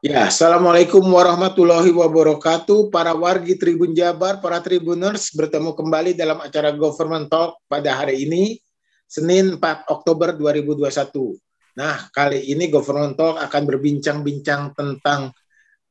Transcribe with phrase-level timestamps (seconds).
[0.00, 2.88] Ya, Assalamualaikum warahmatullahi wabarakatuh.
[2.88, 8.56] Para wargi Tribun Jabar, para Tribuners, bertemu kembali dalam acara Government Talk pada hari ini,
[9.04, 11.36] Senin 4 Oktober 2021.
[11.76, 15.36] Nah, kali ini Government Talk akan berbincang-bincang tentang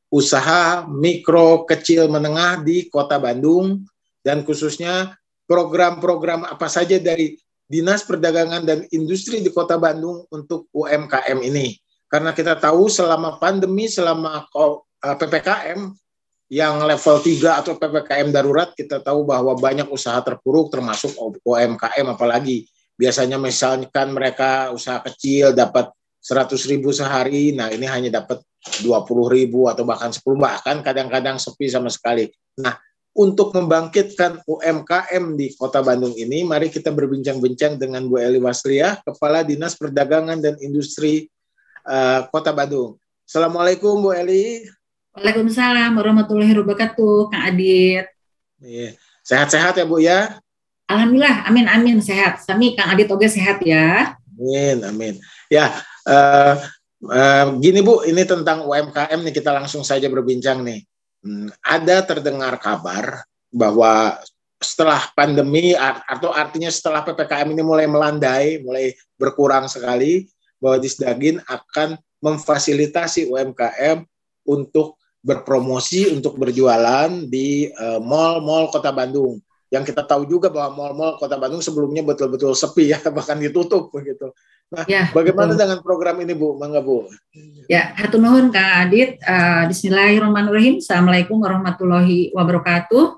[0.09, 3.85] usaha mikro, kecil, menengah di Kota Bandung,
[4.25, 5.13] dan khususnya
[5.45, 7.37] program-program apa saja dari
[7.69, 11.77] Dinas Perdagangan dan Industri di Kota Bandung untuk UMKM ini
[12.09, 15.79] karena kita tahu selama pandemi, selama eh, PPKM
[16.49, 21.13] yang level 3 atau PPKM darurat, kita tahu bahwa banyak usaha terpuruk termasuk
[21.45, 22.65] UMKM apalagi.
[22.97, 28.43] Biasanya misalkan mereka usaha kecil dapat 100 ribu sehari, nah ini hanya dapat
[28.83, 28.91] 20
[29.29, 32.27] ribu atau bahkan 10, bahkan kadang-kadang sepi sama sekali.
[32.59, 32.75] Nah,
[33.15, 39.47] untuk membangkitkan UMKM di Kota Bandung ini, mari kita berbincang-bincang dengan Bu Eli Wasliah, Kepala
[39.47, 41.29] Dinas Perdagangan dan Industri
[41.89, 43.01] uh, Kota Bandung.
[43.25, 44.69] Assalamualaikum Bu Eli.
[45.17, 48.05] Waalaikumsalam warahmatullahi wabarakatuh, Kang Adit.
[48.61, 48.93] Iya.
[49.25, 50.37] Sehat-sehat ya Bu ya?
[50.89, 52.45] Alhamdulillah, amin amin sehat.
[52.45, 54.13] Kami Kang Adit oke sehat ya.
[54.37, 55.13] Amin amin.
[55.49, 55.73] Ya,
[56.05, 56.57] uh,
[57.09, 60.85] uh, gini Bu, ini tentang UMKM nih kita langsung saja berbincang nih.
[61.19, 64.17] Hmm, ada terdengar kabar bahwa
[64.59, 65.71] setelah pandemi
[66.07, 70.27] atau artinya setelah PPKM ini mulai melandai, mulai berkurang sekali,
[70.59, 74.03] bahwa Disdagin akan memfasilitasi UMKM
[74.43, 77.67] untuk berpromosi, untuk berjualan di
[77.99, 79.39] mall-mall uh, Kota Bandung.
[79.69, 84.31] Yang kita tahu juga bahwa mall-mall Kota Bandung sebelumnya betul-betul sepi ya, bahkan ditutup begitu.
[84.69, 85.61] Nah, ya, bagaimana betul.
[85.65, 86.53] dengan program ini Bu?
[86.61, 87.09] Mangga Bu.
[87.65, 89.17] Ya, hatu nuhun Kang Adit.
[89.25, 90.77] Uh, Bismillahirrahmanirrahim.
[90.77, 93.17] Assalamualaikum warahmatullahi wabarakatuh.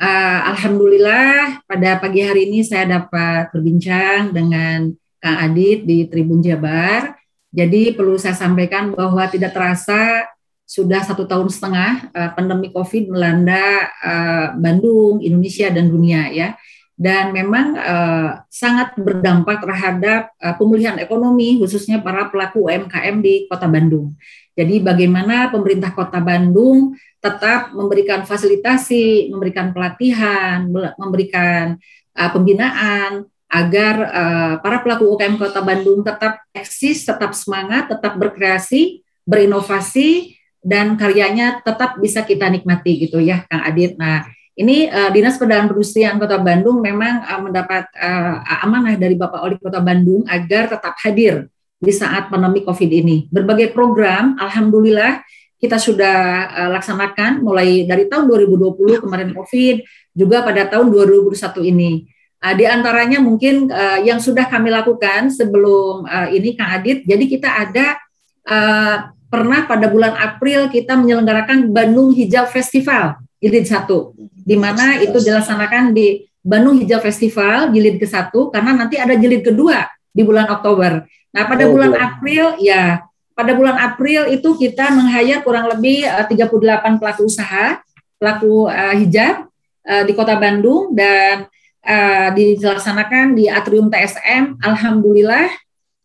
[0.00, 7.14] Uh, Alhamdulillah pada pagi hari ini saya dapat berbincang dengan Kang Adit di Tribun Jabar.
[7.52, 10.24] Jadi perlu saya sampaikan bahwa tidak terasa
[10.64, 16.56] sudah satu tahun setengah uh, pandemi COVID melanda uh, Bandung, Indonesia dan dunia ya.
[17.00, 23.68] Dan memang uh, sangat berdampak terhadap uh, pemulihan ekonomi khususnya para pelaku UMKM di Kota
[23.68, 24.16] Bandung.
[24.52, 30.68] Jadi bagaimana pemerintah Kota Bandung tetap memberikan fasilitasi, memberikan pelatihan,
[31.00, 31.80] memberikan
[32.14, 39.02] uh, pembinaan agar uh, para pelaku UKM Kota Bandung tetap eksis, tetap semangat, tetap berkreasi,
[39.26, 43.98] berinovasi dan karyanya tetap bisa kita nikmati gitu ya Kang Adit.
[43.98, 44.22] Nah,
[44.54, 49.56] ini uh, Dinas Perdagangan Perindustrian Kota Bandung memang uh, mendapat uh, amanah dari Bapak Wali
[49.58, 51.50] Kota Bandung agar tetap hadir
[51.80, 53.26] di saat pandemi Covid ini.
[53.32, 55.24] Berbagai program alhamdulillah
[55.56, 56.16] kita sudah
[56.52, 59.82] uh, laksanakan mulai dari tahun 2020 kemarin Covid
[60.12, 61.34] juga pada tahun 2021
[61.72, 62.19] ini.
[62.40, 67.24] Uh, di antaranya mungkin uh, yang sudah kami lakukan sebelum uh, ini Kang Adit, jadi
[67.28, 68.00] kita ada
[68.48, 68.96] uh,
[69.28, 75.92] pernah pada bulan April kita menyelenggarakan Bandung Hijau Festival jilid satu, di mana itu dilaksanakan
[75.92, 81.04] di Bandung Hijau Festival jilid ke satu karena nanti ada jilid kedua di bulan Oktober.
[81.36, 83.04] Nah pada oh, bulan April ya
[83.36, 87.80] pada bulan April itu kita menghayat kurang lebih uh, 38 pelaku usaha
[88.20, 89.48] pelaku uh, hijab
[89.88, 90.92] uh, di Kota Bandung.
[90.92, 91.48] Dan
[91.84, 94.60] uh, dilaksanakan di atrium TSM.
[94.60, 95.48] Alhamdulillah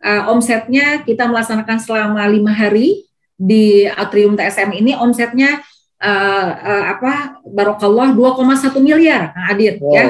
[0.05, 3.05] uh, omsetnya kita melaksanakan selama lima hari
[3.35, 5.59] di atrium TSM ini omsetnya
[5.99, 10.05] uh, uh, apa barokallah 2,1 miliar nah, Adit wow, ya.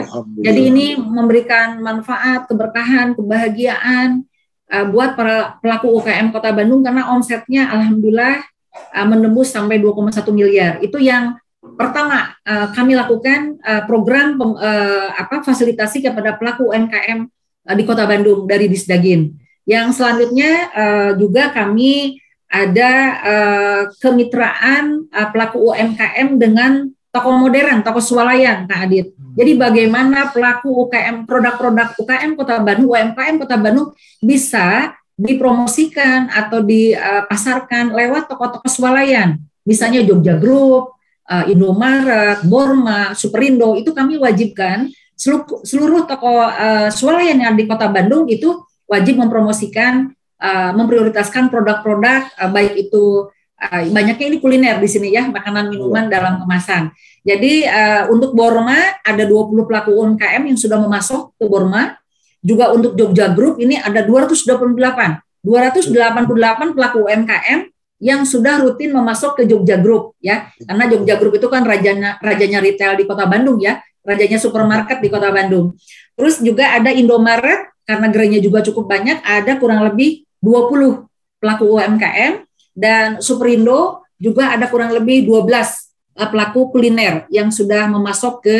[0.51, 4.21] Jadi ini memberikan manfaat, keberkahan, kebahagiaan
[4.69, 8.45] uh, buat para pelaku UKM Kota Bandung karena omsetnya alhamdulillah
[8.93, 10.77] uh, menembus sampai 2,1 miliar.
[10.85, 11.37] Itu yang
[11.73, 17.25] pertama uh, kami lakukan uh, program pem, uh, apa fasilitasi kepada pelaku UMKM
[17.65, 19.33] uh, di Kota Bandung dari Disdagin.
[19.65, 22.91] Yang selanjutnya uh, juga kami ada
[23.25, 29.15] uh, kemitraan uh, pelaku UMKM dengan toko modern, toko swalayan, Kak Adit.
[29.35, 37.95] Jadi bagaimana pelaku UKM produk-produk UKM Kota Bandung, UMKM Kota Bandung bisa dipromosikan atau dipasarkan
[37.95, 39.39] lewat toko-toko swalayan.
[39.63, 40.94] Misalnya Jogja Group,
[41.29, 47.89] uh, Indomaret, Borma, Superindo itu kami wajibkan seluruh, seluruh toko uh, swalayan yang di Kota
[47.89, 54.89] Bandung itu wajib mempromosikan, uh, memprioritaskan produk-produk uh, baik itu uh, banyaknya ini kuliner di
[54.91, 56.21] sini ya, makanan minuman iya.
[56.21, 56.91] dalam kemasan.
[57.25, 61.97] Jadi uh, untuk Borma ada 20 pelaku UMKM yang sudah memasuk ke Borma.
[62.45, 64.61] Juga untuk Jogja Group ini ada 228.
[65.41, 67.74] 288 pelaku UMKM
[68.05, 70.53] yang sudah rutin memasok ke Jogja Group ya.
[70.61, 73.81] Karena Jogja Group itu kan rajanya rajanya retail di Kota Bandung ya.
[74.05, 75.73] Rajanya supermarket di Kota Bandung.
[76.13, 81.09] Terus juga ada Indomaret karena gerainya juga cukup banyak ada kurang lebih 20
[81.41, 82.45] pelaku UMKM
[82.77, 88.57] dan Superindo juga ada kurang lebih 12 uh, pelaku kuliner yang sudah memasok ke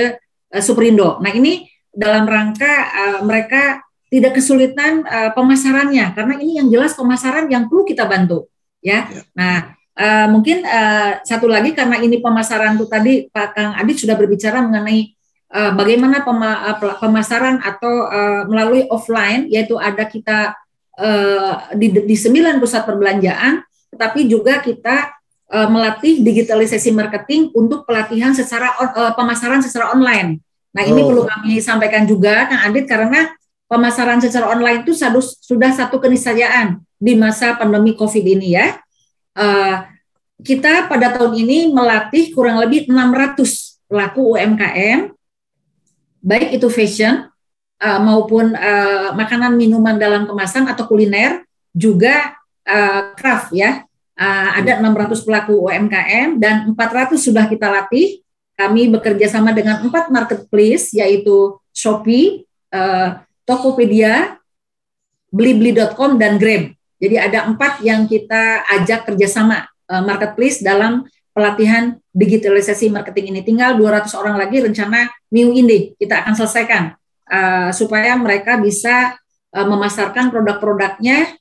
[0.57, 1.21] uh, Superindo.
[1.21, 6.17] Nah ini dalam rangka uh, mereka tidak kesulitan uh, pemasarannya.
[6.17, 8.49] Karena ini yang jelas pemasaran yang perlu kita bantu
[8.85, 9.09] ya.
[9.09, 9.21] ya.
[9.33, 9.55] Nah
[9.97, 14.61] uh, mungkin uh, satu lagi karena ini pemasaran itu tadi Pak Kang Adit sudah berbicara
[14.61, 15.17] mengenai
[15.49, 20.53] uh, bagaimana pema, uh, pemasaran atau uh, melalui offline yaitu ada kita
[21.01, 23.65] uh, di, di sembilan pusat perbelanjaan
[23.95, 25.15] tetapi juga kita
[25.51, 30.43] uh, melatih digitalisasi marketing untuk pelatihan secara uh, pemasaran secara online.
[30.75, 31.07] Nah, ini oh.
[31.07, 33.31] perlu kami sampaikan juga Kang Adit karena
[33.65, 34.93] pemasaran secara online itu
[35.41, 38.77] sudah satu keniscayaan di masa pandemi Covid ini ya.
[39.35, 39.83] Uh,
[40.43, 45.15] kita pada tahun ini melatih kurang lebih 600 pelaku UMKM
[46.25, 47.29] baik itu fashion
[47.79, 52.35] uh, maupun uh, makanan minuman dalam kemasan atau kuliner juga
[52.65, 53.85] uh, craft ya
[54.19, 58.23] uh, ada 600 pelaku UMKM dan 400 sudah kita latih.
[58.55, 62.47] Kami bekerja sama dengan empat marketplace yaitu Shopee,
[63.45, 64.41] Tokopedia,
[65.29, 66.73] Blibli.com dan Grab.
[66.97, 73.41] Jadi ada empat yang kita ajak kerjasama uh, marketplace dalam pelatihan digitalisasi marketing ini.
[73.45, 76.83] Tinggal 200 orang lagi rencana minggu ini kita akan selesaikan
[77.29, 79.13] uh, supaya mereka bisa
[79.53, 81.37] uh, memasarkan produk-produknya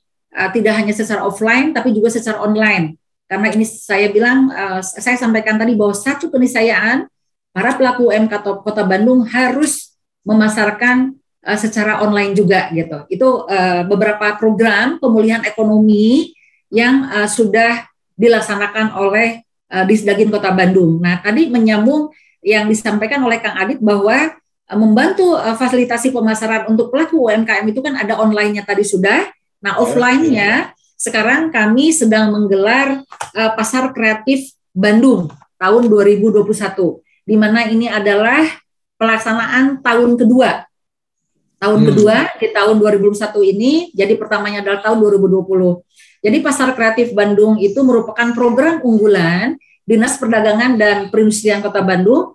[0.51, 2.99] tidak hanya secara offline tapi juga secara online.
[3.23, 4.51] Karena ini saya bilang,
[4.83, 7.07] saya sampaikan tadi bahwa satu keniscayaan
[7.55, 9.95] para pelaku UMK Kota Bandung harus
[10.27, 13.05] memasarkan uh, secara online juga gitu.
[13.07, 16.33] Itu uh, beberapa program pemulihan ekonomi
[16.73, 17.85] yang uh, sudah
[18.17, 20.99] dilaksanakan oleh uh, Disdagin Kota Bandung.
[20.99, 22.09] Nah, tadi menyambung
[22.41, 24.33] yang disampaikan oleh Kang Adit bahwa
[24.65, 29.29] membantu fasilitasi pemasaran untuk pelaku UMKM itu kan ada online-nya tadi sudah,
[29.65, 33.01] Nah, offline-nya sekarang kami sedang menggelar
[33.33, 36.45] uh, Pasar Kreatif Bandung tahun 2021
[37.25, 38.45] di mana ini adalah
[39.01, 40.64] pelaksanaan tahun kedua.
[41.55, 41.87] Tahun hmm.
[41.87, 45.81] kedua di tahun 2021 ini, jadi pertamanya adalah tahun 2020.
[46.25, 49.55] Jadi Pasar Kreatif Bandung itu merupakan program unggulan
[49.85, 52.33] Dinas Perdagangan dan Perindustrian Kota Bandung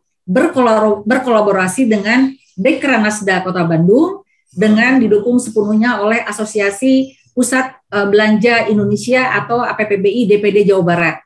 [1.05, 4.23] berkolaborasi dengan Dekranasda Kota Bandung
[4.55, 11.17] dengan didukung sepenuhnya oleh Asosiasi Pusat uh, Belanja Indonesia atau APPBI DPD Jawa Barat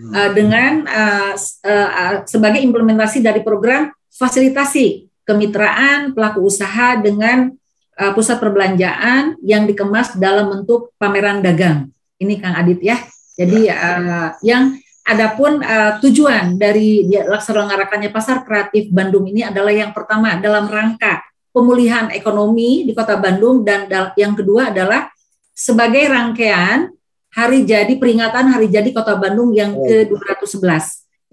[0.00, 0.12] hmm.
[0.12, 7.48] uh, dengan uh, uh, sebagai implementasi dari program fasilitasi kemitraan pelaku usaha dengan
[7.96, 11.88] uh, pusat perbelanjaan yang dikemas dalam bentuk pameran dagang.
[12.20, 13.00] Ini Kang Adit ya.
[13.40, 20.38] Jadi uh, yang Adapun uh, tujuan dari dilaksanakannya pasar kreatif Bandung ini adalah yang pertama
[20.38, 25.10] dalam rangka pemulihan ekonomi di Kota Bandung dan yang kedua adalah
[25.50, 26.86] sebagai rangkaian
[27.34, 29.82] hari jadi peringatan hari jadi Kota Bandung yang oh.
[29.82, 30.62] ke-211.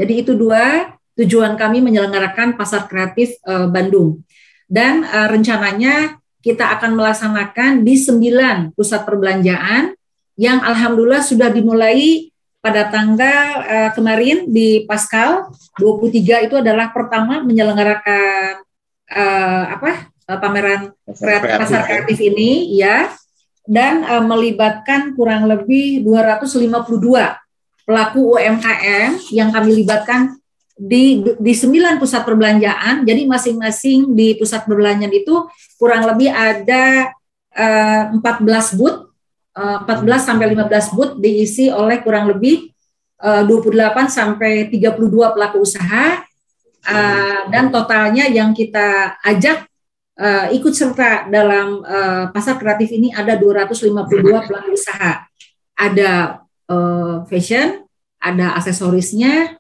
[0.01, 4.23] Jadi itu dua tujuan kami menyelenggarakan pasar kreatif uh, Bandung.
[4.69, 9.91] Dan uh, rencananya kita akan melaksanakan di sembilan pusat perbelanjaan
[10.39, 12.31] yang alhamdulillah sudah dimulai
[12.63, 15.51] pada tanggal uh, kemarin di Pascal.
[15.75, 18.63] 23 itu adalah pertama menyelenggarakan
[19.11, 23.11] uh, apa pameran kreatif, pasar kreatif ini ya.
[23.69, 26.79] Dan uh, melibatkan kurang lebih 252
[27.83, 30.38] pelaku UMKM yang kami libatkan
[30.79, 33.03] di di sembilan pusat perbelanjaan.
[33.03, 35.43] Jadi masing-masing di pusat perbelanjaan itu
[35.75, 37.11] kurang lebih ada
[37.59, 39.11] uh, 14 booth,
[39.59, 42.71] uh, 14 sampai 15 booth diisi oleh kurang lebih
[43.19, 46.23] uh, 28 sampai 32 pelaku usaha.
[46.79, 49.67] Uh, dan totalnya yang kita ajak
[50.15, 55.27] uh, ikut serta dalam uh, pasar kreatif ini ada 252 pelaku usaha.
[55.75, 56.39] Ada
[56.71, 57.83] uh, fashion,
[58.15, 59.58] ada aksesorisnya,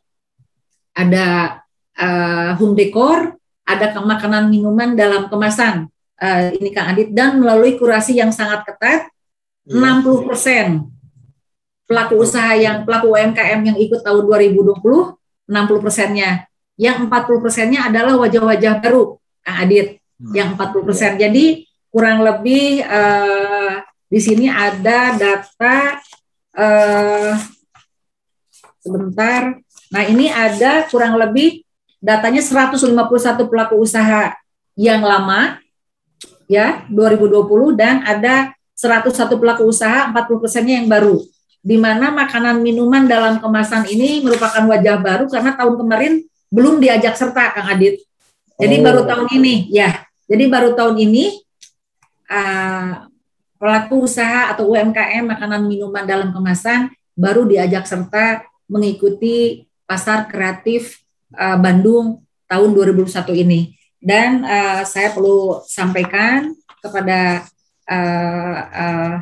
[0.93, 1.59] ada
[1.97, 5.89] uh, home decor, ada makanan minuman dalam kemasan.
[6.19, 9.07] Uh, ini Kang Adit dan melalui kurasi yang sangat ketat,
[9.69, 10.13] 60 iya.
[10.27, 10.67] persen
[11.89, 14.77] pelaku usaha yang pelaku UMKM yang ikut tahun 2020,
[15.49, 16.45] 60 persennya.
[16.77, 19.97] Yang 40 persennya adalah wajah-wajah baru, Kang Adit
[20.31, 21.11] yang 40 persen.
[21.17, 25.97] Jadi kurang lebih uh, di sini ada data
[26.53, 27.33] uh,
[28.77, 29.57] sebentar.
[29.89, 31.65] Nah ini ada kurang lebih
[31.99, 32.93] datanya 151
[33.49, 34.33] pelaku usaha
[34.79, 35.59] yang lama
[36.47, 41.19] ya 2020 dan ada 101 pelaku usaha 40 persennya yang baru
[41.59, 46.13] di mana makanan minuman dalam kemasan ini merupakan wajah baru karena tahun kemarin
[46.47, 47.99] belum diajak serta Kang Adit.
[48.55, 48.83] Jadi oh.
[48.83, 51.43] baru tahun ini ya jadi baru tahun ini
[52.31, 53.09] uh,
[53.59, 56.87] pelaku usaha atau UMKM makanan minuman dalam kemasan
[57.19, 61.01] baru diajak serta mengikuti pasar kreatif
[61.33, 63.73] uh, Bandung tahun 2021 ini.
[63.97, 67.49] Dan uh, saya perlu sampaikan kepada
[67.89, 69.15] uh, uh,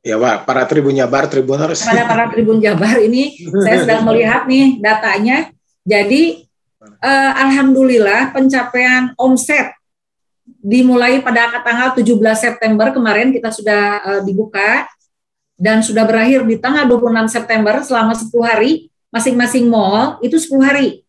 [0.00, 1.84] Ya Pak, para Tribun Jabar, Tribuners.
[1.84, 3.36] Pada para Tribun Jabar ini
[3.68, 5.52] saya sedang melihat nih datanya.
[5.84, 6.48] Jadi
[6.80, 9.76] uh, alhamdulillah pencapaian omset
[10.64, 14.88] dimulai pada tanggal 17 September kemarin kita sudah uh, dibuka
[15.60, 21.04] dan sudah berakhir di tanggal 26 September selama 10 hari masing-masing mall itu 10 hari.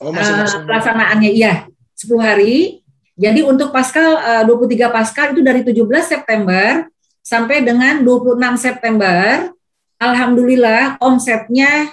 [0.00, 0.64] Oh, masing-masing.
[0.64, 1.68] Uh, pelaksanaannya iya,
[2.00, 2.80] 10 hari.
[3.20, 6.88] Jadi untuk Pascal uh, 23 Pascal itu dari 17 September
[7.20, 9.52] sampai dengan 26 September,
[10.00, 11.92] alhamdulillah omsetnya,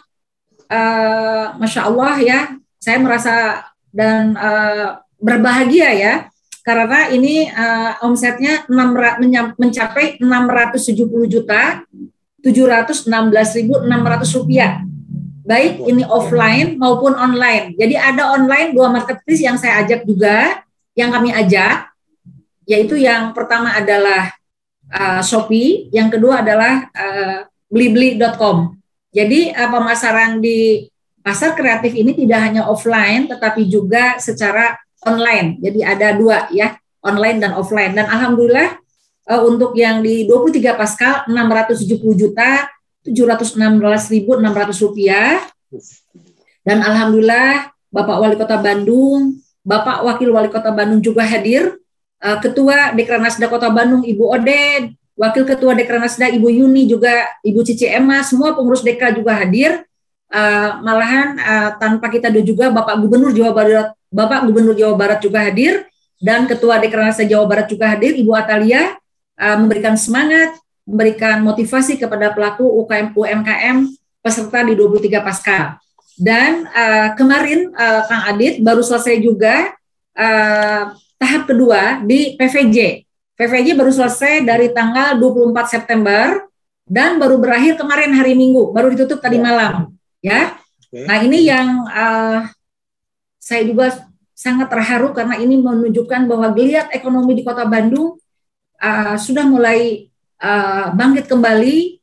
[0.71, 2.39] uh, masya Allah ya,
[2.79, 3.35] saya merasa
[3.91, 6.13] dan uh, berbahagia ya,
[6.67, 11.87] karena ini uh, omsetnya 6, mencapai 670 juta
[12.43, 13.07] 716.600
[14.35, 14.83] rupiah.
[15.47, 17.71] Baik ini offline maupun online.
[17.79, 20.59] Jadi ada online dua marketplace yang saya ajak juga,
[20.91, 21.87] yang kami ajak,
[22.67, 24.35] yaitu yang pertama adalah
[24.91, 28.75] uh, Shopee, yang kedua adalah uh, blibli.com.
[29.15, 30.83] Jadi uh, pemasaran di
[31.23, 35.61] pasar kreatif ini tidak hanya offline tetapi juga secara online.
[35.61, 37.93] Jadi ada dua ya, online dan offline.
[37.93, 38.79] Dan alhamdulillah
[39.29, 42.65] uh, untuk yang di 23 Pascal 670 juta
[43.05, 45.43] 716.600 rupiah.
[46.63, 51.75] Dan alhamdulillah Bapak Wali Kota Bandung, Bapak Wakil Wali Kota Bandung juga hadir
[52.23, 57.89] uh, Ketua Dekranasda Kota Bandung Ibu Oded, Wakil Ketua Dekranasda Ibu Yuni juga Ibu Cici
[57.89, 59.83] Emma, semua pengurus Deka juga hadir.
[60.27, 65.43] Uh, malahan uh, tanpa kita juga Bapak Gubernur Jawa Barat, Bapak Gubernur Jawa Barat juga
[65.43, 65.87] hadir
[66.17, 68.95] dan Ketua Dekranasda Jawa Barat juga hadir Ibu Atalia
[69.37, 73.77] uh, memberikan semangat, memberikan motivasi kepada pelaku UKM UMKM
[74.23, 75.77] peserta di 23 Pasca.
[76.17, 79.69] Dan uh, kemarin uh, Kang Adit baru selesai juga
[80.17, 80.83] uh,
[81.21, 83.05] tahap kedua di PVJ.
[83.37, 86.41] PVJ baru selesai dari tanggal 24 September
[86.89, 89.43] dan baru berakhir kemarin hari Minggu, baru ditutup tadi ya.
[89.43, 89.73] malam,
[90.23, 90.41] ya.
[91.05, 92.47] Nah ini yang uh,
[93.47, 93.95] saya juga
[94.35, 98.19] sangat terharu karena ini menunjukkan bahwa geliat ekonomi di Kota Bandung
[98.83, 100.11] uh, sudah mulai
[100.43, 101.95] uh, bangkit kembali.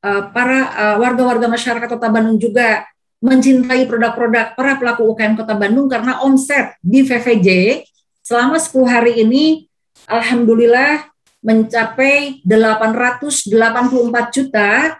[0.00, 2.88] Uh, para uh, warga-warga masyarakat Kota Bandung juga
[3.20, 7.84] mencintai produk-produk para pelaku UKM Kota Bandung karena omset di VVJ
[8.24, 9.68] selama 10 hari ini
[10.08, 11.04] alhamdulillah
[11.44, 14.96] mencapai 884 juta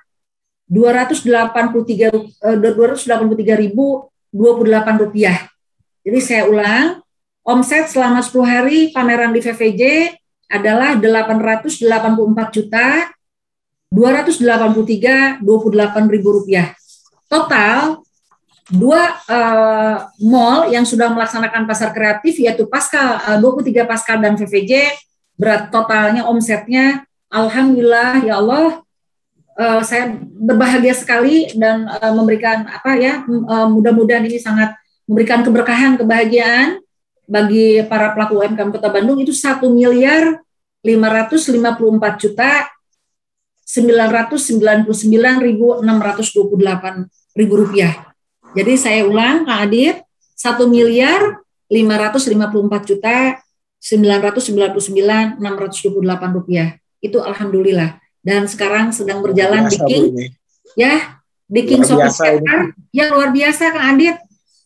[0.69, 2.12] 283
[2.61, 5.50] 283 ribu 28 rupiah.
[6.00, 7.04] Jadi saya ulang,
[7.45, 10.14] omset selama 10 hari pameran di VVJ
[10.50, 12.87] adalah 884 juta
[13.90, 16.73] 283 28 ribu rupiah.
[17.26, 17.99] Total
[18.71, 24.95] dua uh, mall yang sudah melaksanakan pasar kreatif yaitu Pascal uh, 23 Pascal dan VVJ
[25.35, 27.02] berat totalnya omsetnya
[27.35, 28.78] alhamdulillah ya Allah
[29.59, 34.78] uh, saya berbahagia sekali dan uh, memberikan apa ya uh, mudah-mudahan ini sangat
[35.11, 36.79] memberikan keberkahan kebahagiaan
[37.26, 40.38] bagi para pelaku UMKM Kota Bandung itu satu miliar
[40.87, 42.71] 554 juta
[43.67, 44.87] 999.628
[47.35, 48.11] ribu rupiah
[48.50, 49.97] jadi saya ulang, Kak Adit,
[50.35, 51.38] 1 miliar
[51.71, 53.38] 554 juta
[53.79, 56.75] 999 628 rupiah.
[56.99, 58.02] Itu alhamdulillah.
[58.21, 60.05] Dan sekarang sedang berjalan di King.
[60.75, 62.75] Ya, di King Center.
[62.90, 64.17] Ya luar biasa Kak Adit.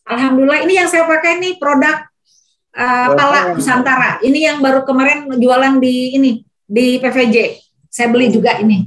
[0.05, 2.05] Alhamdulillah ini yang saya pakai nih produk
[2.77, 4.21] uh, Pala Nusantara.
[4.21, 6.31] Ini yang baru kemarin jualan di ini
[6.65, 7.57] di PVJ.
[7.89, 8.85] Saya beli juga ini.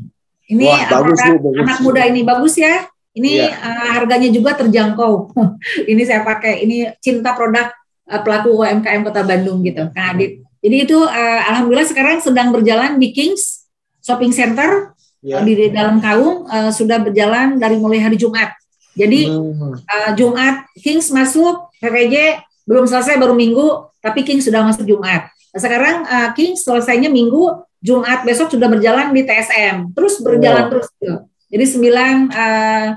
[0.49, 1.61] Ini Wah, bagus, anak, bagus.
[1.61, 2.87] anak muda ini bagus ya.
[3.19, 3.51] Ini yeah.
[3.51, 3.67] Iya.
[3.67, 5.35] uh, harganya juga terjangkau.
[5.91, 6.65] ini saya pakai.
[6.65, 7.75] Ini cinta produk
[8.09, 10.41] uh, pelaku UMKM Kota Bandung gitu, Kang Adit.
[10.59, 13.69] Jadi itu uh, alhamdulillah sekarang sedang berjalan di Kings
[14.03, 15.39] Shopping Center yeah.
[15.39, 18.55] uh, di, dalam Kaung uh, sudah berjalan dari mulai hari Jumat.
[18.99, 25.31] Jadi uh, Jumat Kings masuk, PPJ belum selesai baru Minggu, tapi Kings sudah masuk Jumat.
[25.31, 30.71] Nah, sekarang uh, Kings selesainya Minggu, Jumat besok sudah berjalan di TSM, terus berjalan oh.
[30.75, 30.87] terus.
[30.99, 31.17] Gitu.
[31.49, 32.88] Jadi sembilan uh,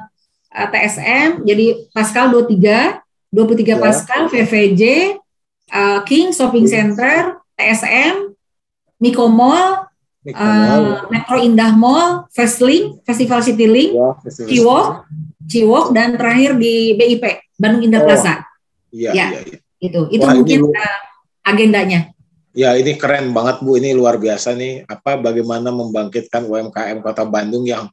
[0.52, 3.76] uh, TSM, jadi Pascal 23, 23 ya.
[3.80, 4.84] Pascal, VVJ,
[5.72, 8.36] uh, King Shopping Center, TSM,
[9.00, 9.91] Miko Mall,
[10.30, 15.10] uh, Metro Indah Mall, Festlink, Festival Citylink, ya, Ciwok,
[15.50, 17.24] Ciwok, dan terakhir di BIP,
[17.58, 18.06] Bandung Indah oh.
[18.06, 18.46] Plaza.
[18.94, 19.58] Iya, ya, iya, iya.
[19.82, 21.00] Itu, itu Wah, mungkin ini, uh,
[21.48, 22.00] agendanya.
[22.52, 23.80] Ya, ini keren banget Bu.
[23.80, 24.86] Ini luar biasa nih.
[24.86, 27.88] Apa bagaimana membangkitkan UMKM Kota Bandung yang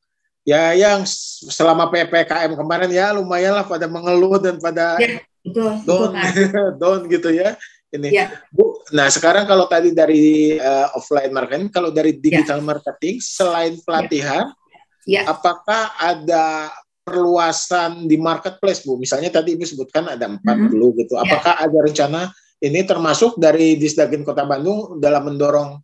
[0.48, 1.04] ya yang
[1.44, 7.00] selama ppkm kemarin ya lumayan lah pada mengeluh dan pada ya, betul, down betul, down
[7.04, 7.52] gitu ya
[7.94, 8.28] ini ya.
[8.52, 12.20] bu nah sekarang kalau tadi dari uh, offline marketing kalau dari ya.
[12.20, 12.66] digital ya.
[12.66, 14.52] marketing selain pelatihan
[15.08, 15.22] ya.
[15.24, 15.32] ya.
[15.32, 16.72] apakah ada
[17.04, 20.96] perluasan di marketplace bu misalnya tadi ibu sebutkan ada empat mm -hmm.
[21.00, 21.24] gitu ya.
[21.24, 21.64] apakah ya.
[21.64, 22.20] ada rencana
[22.58, 25.78] ini termasuk dari Disdagin Kota Bandung dalam mendorong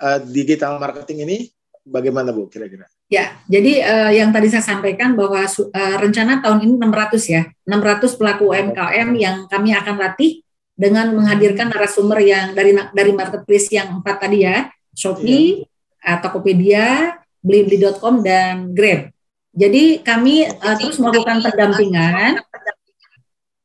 [0.00, 1.36] uh, digital marketing ini
[1.84, 2.88] bagaimana Bu kira-kira?
[3.12, 8.16] Ya, jadi uh, yang tadi saya sampaikan bahwa uh, rencana tahun ini 600 ya, 600
[8.16, 10.40] pelaku UMKM yang kami akan latih
[10.74, 15.66] dengan menghadirkan narasumber yang dari dari marketplace yang empat tadi ya, Shopee, ya.
[16.04, 19.14] Uh, Tokopedia, Blibli.com dan Grab.
[19.54, 22.42] Jadi kami uh, terus melakukan pendampingan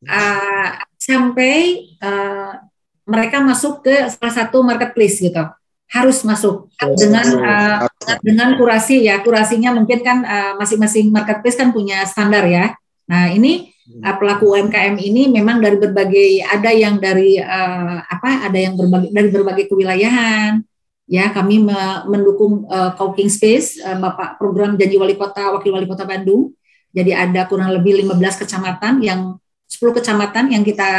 [0.05, 0.69] uh,
[1.01, 2.61] sampai uh,
[3.09, 5.41] mereka masuk ke salah satu marketplace gitu
[5.89, 7.77] harus masuk dengan uh,
[8.21, 12.77] dengan kurasi ya kurasinya mungkin kan uh, masing-masing marketplace kan punya standar ya.
[13.09, 18.57] Nah ini uh, pelaku UMKM ini memang dari berbagai ada yang dari uh, apa ada
[18.57, 20.61] yang berbagai dari berbagai kewilayahan
[21.09, 25.89] ya kami me mendukung uh, co-working space uh, Bapak program janji wali kota wakil wali
[25.89, 26.53] kota Bandung.
[26.89, 29.37] Jadi ada kurang lebih 15 kecamatan yang
[29.69, 30.89] 10 kecamatan yang kita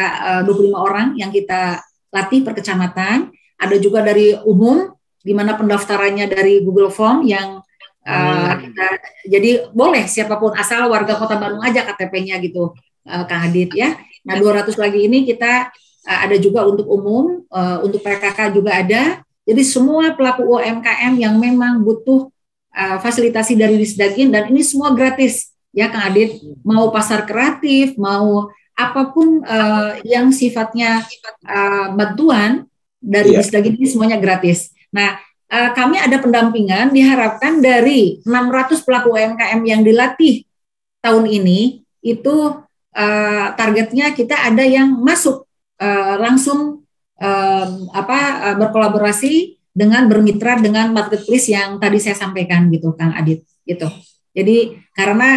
[0.42, 4.90] uh, 25 orang yang kita latih per kecamatan ada juga dari umum
[5.22, 7.62] di mana pendaftarannya dari Google Form yang
[8.06, 8.86] uh, kita,
[9.28, 12.72] jadi boleh siapa pun asal warga Kota Bandung aja KTP-nya gitu
[13.06, 13.96] uh, Kang Adit ya.
[14.24, 15.68] Nah 200 lagi ini kita
[16.06, 19.02] uh, ada juga untuk umum, uh, untuk PKK juga ada.
[19.44, 22.30] Jadi semua pelaku UMKM yang memang butuh
[22.76, 26.38] uh, fasilitasi dari Disdagin dan ini semua gratis ya Kang Adit.
[26.62, 31.04] Mau pasar kreatif, mau apa pun uh, yang sifatnya
[31.44, 32.64] uh, bantuan
[33.00, 33.40] dari yeah.
[33.44, 34.72] Disdagin ini semuanya gratis.
[34.92, 40.46] Nah, kami ada pendampingan diharapkan dari 600 pelaku UMKM yang dilatih
[41.02, 42.36] tahun ini itu
[42.94, 45.44] uh, targetnya kita ada yang masuk
[45.82, 46.86] uh, langsung
[47.92, 53.92] apa berkolaborasi dengan bermitra dengan marketplace yang tadi saya sampaikan gitu Kang Adit gitu.
[54.32, 55.28] Jadi karena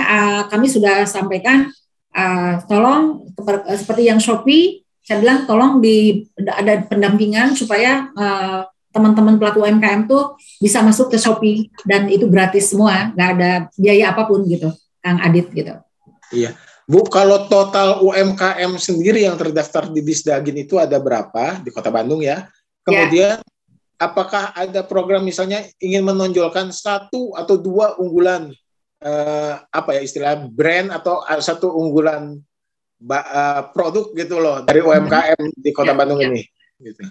[0.47, 1.67] kami sudah sampaikan
[2.71, 3.27] tolong
[3.75, 10.37] seperti yang Shopee saya bilang tolong di ada pendampingan supaya uh, teman-teman pelaku UMKM tuh
[10.61, 14.69] bisa masuk ke Shopee dan itu gratis semua, nggak ada biaya apa pun gitu,
[15.01, 15.73] Kang Adit gitu.
[16.29, 16.53] Iya.
[16.83, 22.19] Bu, kalau total UMKM sendiri yang terdaftar di Disdagin itu ada berapa di Kota Bandung
[22.19, 22.45] ya?
[22.83, 23.47] Kemudian ya.
[23.97, 28.51] apakah ada program misalnya ingin menonjolkan satu atau dua unggulan
[28.99, 32.43] eh, apa ya istilah brand atau satu unggulan
[33.11, 36.31] uh, produk gitu loh dari UMKM di Kota ya, Bandung ya.
[36.31, 36.43] ini.
[36.79, 37.03] Gitu.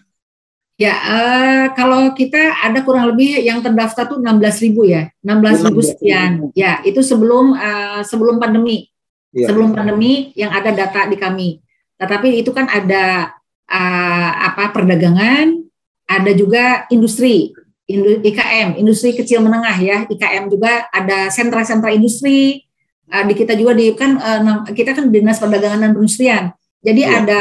[0.83, 5.79] Ya, uh, kalau kita ada kurang lebih yang terdaftar tuh 16 ribu ya, 16 ribu
[5.79, 6.51] sekian.
[6.59, 8.91] Ya, itu sebelum uh, sebelum pandemi,
[9.31, 9.47] ya.
[9.47, 11.63] sebelum pandemi yang ada data di kami.
[12.03, 13.31] Tetapi itu kan ada
[13.71, 15.63] uh, apa perdagangan,
[16.11, 17.55] ada juga industri,
[17.87, 22.67] IKM, industri kecil menengah ya, IKM juga ada sentra-sentra industri,
[23.07, 26.45] uh, di kita juga di kan uh, kita kan dinas perdagangan dan perindustrian.
[26.83, 27.23] Jadi ya.
[27.23, 27.41] ada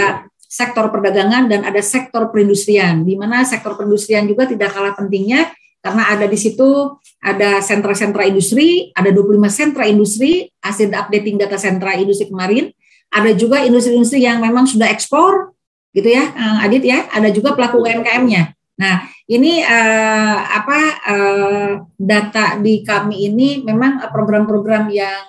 [0.52, 3.08] sektor perdagangan dan ada sektor perindustrian.
[3.08, 5.48] Di mana sektor perindustrian juga tidak kalah pentingnya
[5.80, 11.96] karena ada di situ ada sentra-sentra industri, ada 25 sentra industri, hasil updating data sentra
[11.96, 12.70] industri kemarin.
[13.12, 15.56] Ada juga industri-industri yang memang sudah ekspor,
[15.96, 16.32] gitu ya,
[16.64, 17.08] Adit ya.
[17.12, 18.56] Ada juga pelaku UMKM-nya.
[18.80, 25.24] Nah, ini uh, apa uh, data di kami ini memang program-program yang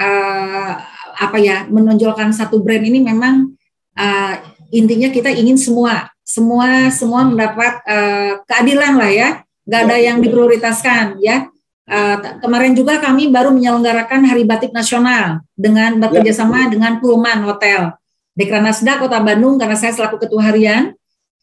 [0.00, 0.72] uh,
[1.16, 3.52] apa ya menonjolkan satu brand ini memang
[3.96, 4.34] uh,
[4.70, 9.28] intinya kita ingin semua semua semua mendapat uh, keadilan lah ya
[9.66, 11.50] nggak ada yang diprioritaskan ya
[11.90, 16.74] uh, kemarin juga kami baru menyelenggarakan Hari Batik Nasional dengan bekerja sama ya.
[16.74, 17.94] dengan Pullman Hotel
[18.36, 20.94] Dekranasda Kota Bandung karena saya selaku ketua harian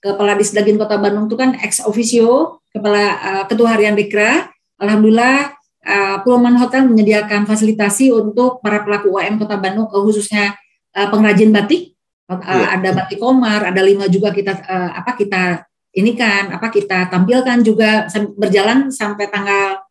[0.03, 4.51] kepala Disdagin Kota Bandung itu kan ex officio kepala uh, ketua harian Dekra
[4.83, 10.55] Alhamdulillah uh, Pullman Hotel menyediakan fasilitasi untuk para pelaku UMKM Kota Bandung, uh, khususnya
[10.95, 11.92] uh, pengrajin batik.
[12.23, 12.79] Uh, ya.
[12.79, 17.61] Ada batik komar, ada lima juga kita uh, apa kita ini kan apa kita tampilkan
[17.61, 18.07] juga
[18.39, 19.83] berjalan sampai tanggal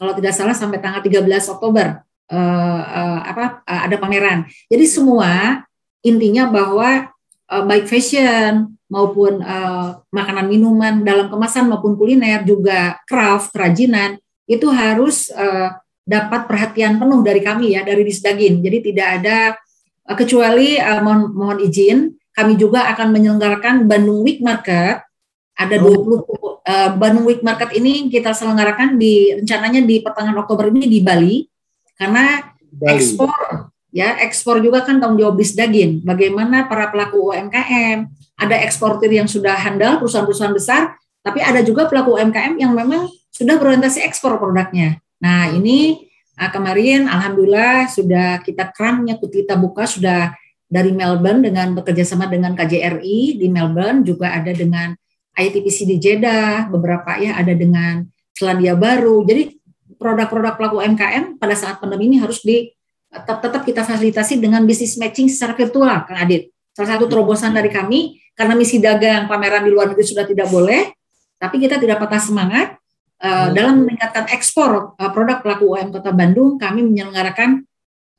[0.00, 2.00] kalau tidak salah sampai tanggal 13 Oktober
[2.32, 4.48] uh, uh, apa uh, ada pameran.
[4.70, 5.60] Jadi semua
[6.00, 7.12] intinya bahwa
[7.52, 14.16] uh, baik fashion maupun uh, makanan minuman dalam kemasan maupun kuliner juga craft kerajinan
[14.48, 18.58] itu harus uh, dapat perhatian penuh dari kami ya dari Disdagin.
[18.64, 19.54] Jadi tidak ada
[20.18, 25.04] kecuali uh, mohon, mohon izin kami juga akan menyelenggarakan Bandung Week Market.
[25.60, 26.24] Ada 20
[26.64, 31.44] uh, Bandung Week Market ini kita selenggarakan di rencananya di pertengahan Oktober ini di Bali.
[32.00, 32.40] karena
[32.72, 32.96] Bali.
[32.96, 33.28] ekspor
[33.92, 36.00] ya ekspor juga kan tanggung jawab Disdagin.
[36.00, 38.08] Bagaimana para pelaku UMKM,
[38.40, 43.60] ada eksportir yang sudah handal perusahaan-perusahaan besar, tapi ada juga pelaku UMKM yang memang sudah
[43.60, 44.96] berorientasi ekspor produknya.
[45.20, 46.08] Nah ini
[46.40, 50.32] uh, kemarin alhamdulillah sudah kita kerannya kita buka sudah
[50.70, 54.96] dari Melbourne dengan bekerja sama dengan KJRI di Melbourne juga ada dengan
[55.36, 59.26] ITPC di Jeddah beberapa ya ada dengan Selandia Baru.
[59.26, 59.60] Jadi
[60.00, 62.72] produk-produk pelaku UMKM pada saat pandemi ini harus di
[63.10, 66.54] tetap, tetap kita fasilitasi dengan bisnis matching secara virtual, Kang Adit.
[66.72, 70.94] Salah satu terobosan dari kami karena misi dagang pameran di luar negeri sudah tidak boleh,
[71.36, 72.79] tapi kita tidak patah semangat
[73.20, 76.56] uh, dalam meningkatkan ekspor uh, produk pelaku UMKM Kota Bandung.
[76.56, 77.64] Kami menyelenggarakan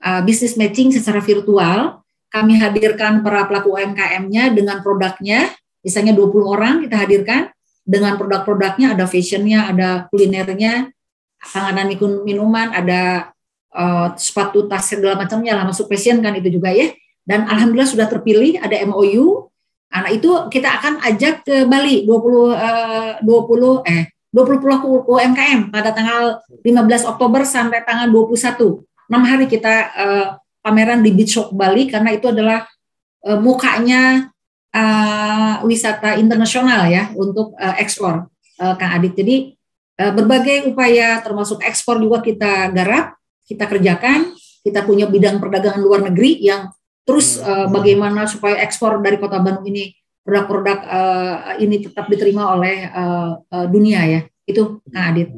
[0.06, 2.06] uh, bisnis matching secara virtual.
[2.32, 5.52] Kami hadirkan para pelaku UMKM-nya dengan produknya,
[5.84, 7.52] misalnya 20 orang kita hadirkan
[7.84, 10.96] dengan produk-produknya, ada fashionnya, ada kulinernya,
[11.44, 11.92] panganan
[12.24, 13.34] minuman, ada
[13.76, 16.96] uh, sepatu tas segala macamnya lah masuk fashion kan itu juga ya.
[17.28, 19.52] Dan alhamdulillah sudah terpilih ada MOU.
[19.92, 22.16] Anak itu kita akan ajak ke Bali 20
[22.56, 28.80] uh, 20 eh 20 pelaku UMKM pada tanggal 15 Oktober sampai tanggal 21.
[29.12, 30.28] 6 hari kita uh,
[30.64, 32.64] pameran di Beach Shock Bali karena itu adalah
[33.28, 34.32] uh, mukanya
[34.72, 38.32] uh, wisata internasional ya untuk uh, ekspor
[38.64, 39.20] uh, Kang Adit.
[39.20, 39.36] Jadi
[40.02, 44.34] Eh, berbagai upaya termasuk ekspor juga kita garap, kita kerjakan.
[44.62, 46.70] Kita punya bidang perdagangan luar negeri yang
[47.02, 49.90] terus uh, bagaimana supaya ekspor dari Kota Bandung ini
[50.22, 54.22] produk-produk uh, ini tetap diterima oleh uh, uh, dunia ya.
[54.46, 55.30] Itu Kang Adit.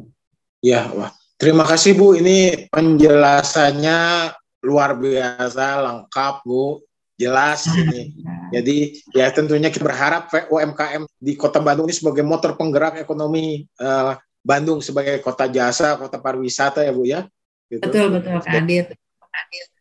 [0.63, 1.11] Ya, wah.
[1.35, 4.31] Terima kasih Bu, ini penjelasannya
[4.63, 6.79] luar biasa, lengkap Bu,
[7.19, 8.15] jelas ini.
[8.53, 14.15] Jadi ya tentunya kita berharap UMKM di Kota Bandung ini sebagai motor penggerak ekonomi uh,
[14.43, 17.27] Bandung sebagai kota jasa, kota pariwisata ya Bu ya.
[17.71, 17.83] Gitu.
[17.83, 18.87] Betul betul Kak Adit.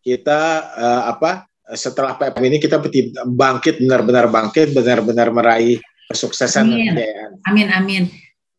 [0.02, 0.40] Kita
[0.78, 2.76] uh, apa setelah PPM ini kita
[3.26, 5.78] bangkit benar-benar bangkit benar-benar meraih
[6.12, 6.94] kesuksesan amin.
[7.48, 8.04] Amin amin.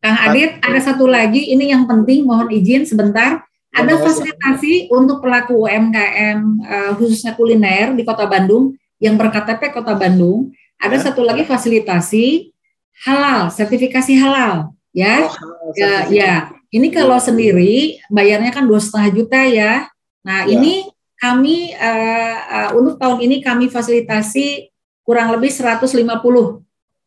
[0.04, 3.40] Kang Adit ada satu lagi ini yang penting mohon izin sebentar.
[3.74, 9.98] Ada fasilitasi untuk pelaku UMKM uh, eh, khususnya kuliner di Kota Bandung yang berKTP Kota
[9.98, 10.54] Bandung.
[10.78, 11.02] Ada ya.
[11.10, 12.54] satu lagi fasilitasi
[13.02, 15.26] halal, sertifikasi halal ya.
[15.26, 16.34] Oh, ya, ya.
[16.70, 19.88] Ini kalau sendiri bayarnya kan dua setengah juta ya.
[20.22, 20.54] Nah ya.
[20.54, 20.86] ini
[21.24, 24.68] kami uh, uh, untuk tahun ini kami fasilitasi
[25.00, 25.96] kurang lebih 150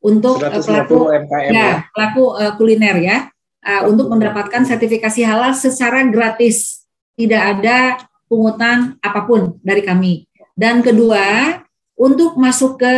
[0.02, 1.74] untuk 150 uh, pelaku UMKM ya, ya.
[1.94, 3.18] pelaku uh, kuliner ya
[3.62, 6.88] uh, untuk mendapatkan sertifikasi halal secara gratis.
[7.18, 7.98] Tidak ada
[8.30, 10.30] pungutan apa pun dari kami.
[10.54, 11.58] Dan kedua,
[11.98, 12.96] untuk masuk ke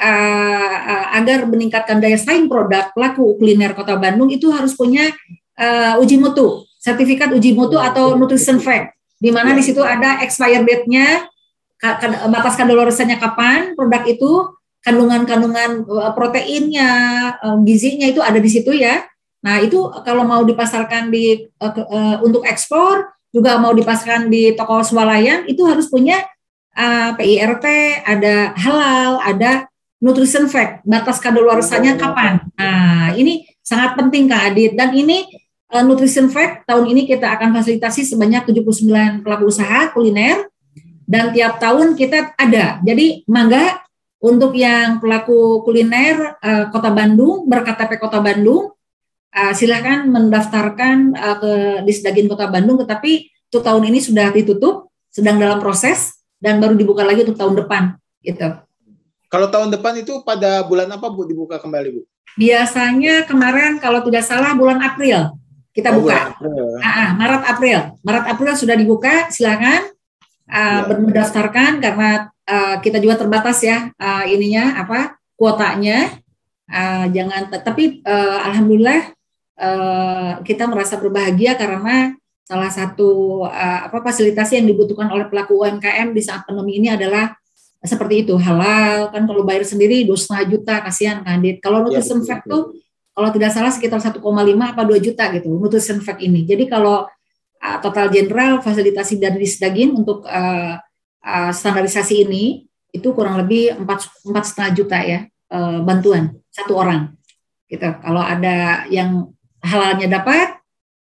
[0.00, 5.12] uh, uh, agar meningkatkan daya saing produk pelaku kuliner Kota Bandung itu harus punya
[5.60, 10.66] uh, uji mutu, sertifikat uji mutu atau nutrition fact, di mana di situ ada expired
[10.66, 11.30] date-nya,
[12.26, 14.50] batas kadaluarsanya kapan produk itu,
[14.82, 15.86] kandungan-kandungan
[16.18, 16.90] proteinnya,
[17.62, 19.06] gizinya itu ada di situ ya.
[19.46, 24.86] Nah itu kalau mau dipasarkan di uh, uh, untuk ekspor juga mau dipasarkan di toko
[24.86, 26.22] swalayan itu harus punya
[26.78, 27.66] uh, PIRT,
[28.06, 29.66] ada halal, ada
[29.98, 32.42] nutrition fact, batas kadaluarsanya kapan.
[32.58, 35.26] Nah, ini sangat penting Kak Adit dan ini
[35.72, 40.46] uh, nutrition fact tahun ini kita akan fasilitasi sebanyak 79 pelaku usaha kuliner
[41.08, 42.78] dan tiap tahun kita ada.
[42.84, 43.80] Jadi mangga
[44.22, 48.70] untuk yang pelaku kuliner uh, Kota Bandung berKTP Kota Bandung
[49.34, 51.52] uh, silahkan mendaftarkan uh, ke
[51.88, 57.02] Disdagin Kota Bandung tetapi untuk tahun ini sudah ditutup sedang dalam proses dan baru dibuka
[57.02, 57.82] lagi untuk tahun depan
[58.22, 58.62] gitu.
[59.28, 62.00] Kalau tahun depan itu pada bulan apa Bu dibuka kembali Bu?
[62.36, 65.41] Biasanya kemarin kalau tidak salah bulan April
[65.72, 66.36] kita oh, buka.
[66.84, 67.78] Ah, ah, Maret April.
[68.04, 69.88] Maret April sudah dibuka, silakan
[70.52, 71.00] uh, ya.
[71.00, 76.20] mendaftarkan karena uh, kita juga terbatas ya uh, ininya apa kuotanya.
[76.72, 79.12] Uh, jangan tapi uh, alhamdulillah
[79.60, 82.16] uh, kita merasa berbahagia karena
[82.48, 87.32] salah satu uh, apa fasilitas yang dibutuhkan oleh pelaku UMKM di saat pandemi ini adalah
[87.82, 92.22] seperti itu halal kan kalau bayar sendiri dua setengah juta kasihan kan kalau iya, nutrition
[92.22, 92.72] ya, fact tuh
[93.12, 97.04] kalau tidak salah sekitar 1,5 apa 2 juta gitu nutrition fact ini jadi kalau
[97.60, 100.76] uh, total general fasilitasi dari Disdagin untuk uh,
[101.22, 105.20] uh, standarisasi ini itu kurang lebih empat empat setengah juta ya
[105.52, 107.16] uh, bantuan satu orang
[107.68, 109.32] gitu kalau ada yang
[109.64, 110.60] halalnya dapat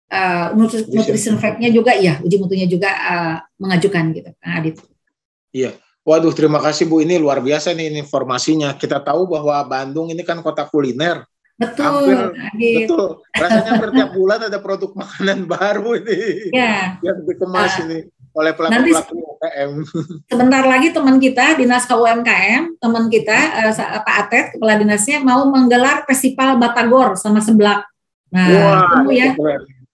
[0.09, 0.57] uh,
[0.89, 4.77] nutrition fact-nya juga ya uji mutunya juga uh, mengajukan gitu Kang Adit.
[5.53, 5.73] Iya.
[6.07, 7.03] Waduh, terima kasih Bu.
[7.03, 8.79] Ini luar biasa nih informasinya.
[8.79, 11.27] Kita tahu bahwa Bandung ini kan kota kuliner.
[11.57, 12.37] Betul.
[12.37, 13.25] Hampir, betul.
[13.33, 16.53] Rasanya setiap bulan ada produk makanan baru ini.
[16.53, 17.01] Ya.
[17.01, 17.99] Yang dikemas uh, ini
[18.37, 19.71] oleh pelaku-pelaku UMKM.
[20.33, 23.39] Sebentar lagi teman kita dinas UMKM, teman kita
[23.73, 27.89] uh, Pak Atet kepala dinasnya mau menggelar festival Batagor sama Seblak.
[28.29, 29.33] Nah, Wah, tunggu ya.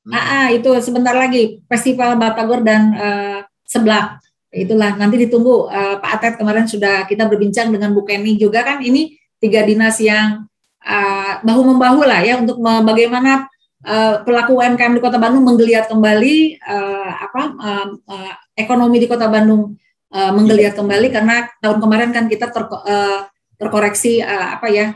[0.02, 4.18] Nah, ah, itu sebentar lagi festival Batagor dan uh, Seblak.
[4.50, 8.82] Itulah nanti ditunggu uh, Pak Atet kemarin sudah kita berbincang dengan Bu Kenny juga kan
[8.82, 10.50] ini tiga dinas yang
[10.86, 13.46] uh, bahu membahu lah ya untuk bagaimana
[13.86, 19.26] uh, pelaku UMKM di Kota Bandung menggeliat kembali uh, apa uh, uh, ekonomi di Kota
[19.26, 19.74] Bandung
[20.12, 23.26] uh, menggeliat kembali karena tahun kemarin kan kita ter, uh,
[23.58, 24.86] terkoreksi uh, apa ya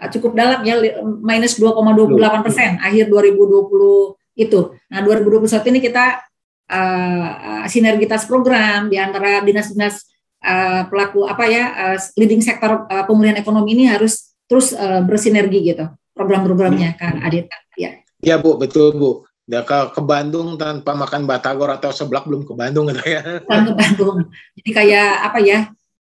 [0.00, 0.80] cukup dalam ya
[1.20, 4.60] minus 2,28 persen akhir 2020 itu.
[4.88, 5.44] Nah 2021
[5.76, 6.24] ini kita
[6.72, 10.08] uh, sinergitas program di antara dinas-dinas
[10.40, 15.62] uh, pelaku apa ya uh, leading sektor uh, pemulihan ekonomi ini harus terus uh, bersinergi
[15.62, 15.86] gitu
[16.18, 17.46] program-programnya kan Adit
[17.78, 18.02] ya.
[18.20, 19.10] Ya Bu betul Bu.
[19.50, 23.42] Ya, ke, ke Bandung tanpa makan batagor atau seblak belum ke Bandung gitu ya.
[23.42, 24.16] Bukan ke Bandung.
[24.54, 25.58] Jadi kayak apa ya?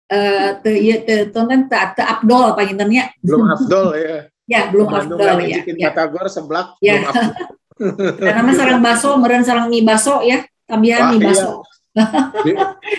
[0.09, 3.09] Eh te, ya, te, kan te, te Abdol apa internya?
[3.25, 4.17] Belum Abdol ya.
[4.53, 5.65] ya belum Bandung Abdol ya.
[5.65, 5.89] ya.
[5.89, 7.01] batagor seblak ya.
[7.01, 7.33] belum Abdol.
[8.27, 10.45] Karena sarang baso, meren sarang mie baso ya.
[10.69, 11.65] Tambahan mie baso.
[11.65, 11.78] Iya.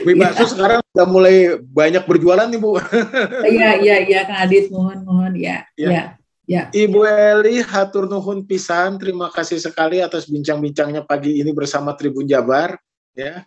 [0.06, 0.52] Mie bakso ya.
[0.52, 2.78] sekarang udah mulai banyak berjualan nih Bu.
[3.46, 5.66] Iya iya iya Kang Adit mohon mohon ya.
[5.76, 5.90] Ya.
[5.90, 6.04] ya.
[6.50, 6.66] Ya.
[6.74, 12.74] Ibu Eli hatur nuhun pisan, terima kasih sekali atas bincang-bincangnya pagi ini bersama Tribun Jabar
[13.14, 13.46] ya.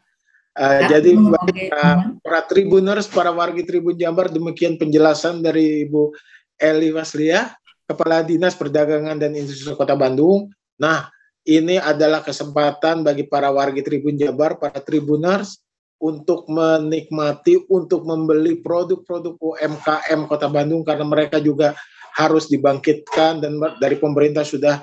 [0.55, 6.15] Uh, ya jadi bagi uh, para tribuners, para wargi Tribun Jabar demikian penjelasan dari Ibu
[6.63, 7.51] Eli Waslia,
[7.91, 10.55] Kepala Dinas Perdagangan dan Industri Kota Bandung.
[10.79, 11.11] Nah,
[11.43, 15.59] ini adalah kesempatan bagi para warga Tribun Jabar, para tribuners
[16.03, 21.79] untuk menikmati, untuk membeli produk-produk UMKM Kota Bandung karena mereka juga
[22.19, 24.83] harus dibangkitkan dan dari pemerintah sudah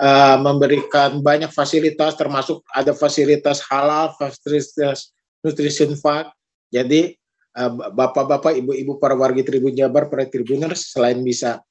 [0.00, 6.28] uh, memberikan banyak fasilitas termasuk ada fasilitas halal, fasilitas nutrition fund.
[6.68, 7.16] Jadi
[7.56, 11.64] uh, bapak-bapak, ibu-ibu para warga Tribun Jabar, para tribuners selain bisa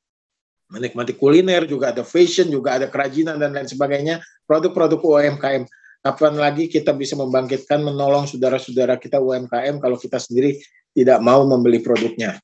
[0.67, 5.63] menikmati kuliner, juga ada fashion, juga ada kerajinan dan lain sebagainya, produk-produk UMKM.
[6.03, 10.59] Kapan lagi kita bisa membangkitkan, menolong saudara-saudara kita UMKM kalau kita sendiri
[10.95, 12.39] tidak mau membeli produknya.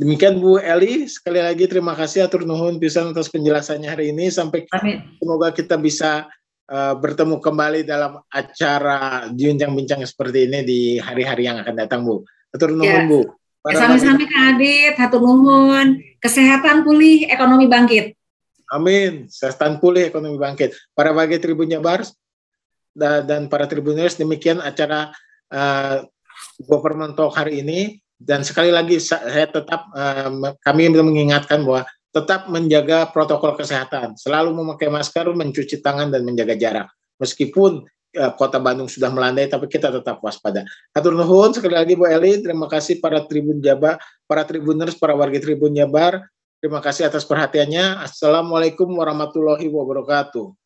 [0.00, 4.32] Demikian Bu Eli, sekali lagi terima kasih atur nuhun pisan atas penjelasannya hari ini.
[4.32, 5.04] Sampai Amin.
[5.20, 6.24] semoga kita bisa
[6.72, 12.24] uh, bertemu kembali dalam acara bincang-bincang seperti ini di hari-hari yang akan datang Bu.
[12.56, 13.04] Atur nuhun ya.
[13.04, 13.20] Bu.
[13.66, 18.14] Sami-sami Kak Adit, hatur nuhun, kesehatan pulih, ekonomi bangkit.
[18.70, 20.74] Amin, kesehatan pulih, ekonomi bangkit.
[20.94, 22.06] Para bagi Tribun Jabar
[22.94, 25.10] dan para Tribuners, demikian acara
[25.50, 26.06] uh,
[26.62, 27.98] Government Talk hari ini.
[28.16, 34.88] Dan sekali lagi saya tetap uh, kami mengingatkan bahwa tetap menjaga protokol kesehatan, selalu memakai
[34.88, 36.88] masker, mencuci tangan dan menjaga jarak.
[37.20, 37.84] Meskipun
[38.40, 40.64] kota Bandung sudah melandai, tapi kita tetap waspada.
[40.96, 45.36] Hatur nuhun sekali lagi Bu Eli, terima kasih para Tribun Jabar, para Tribuners, para warga
[45.36, 46.24] Tribun Jabar.
[46.56, 48.00] Terima kasih atas perhatiannya.
[48.00, 50.65] Assalamualaikum warahmatullahi wabarakatuh.